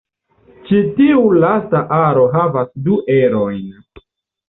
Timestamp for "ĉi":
0.69-0.79